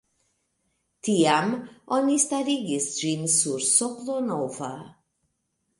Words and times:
Tiam 1.07 1.53
oni 1.99 2.17
starigis 2.25 2.89
ĝin 3.01 3.31
sur 3.39 3.69
soklo 3.71 4.19
nova. 4.33 4.77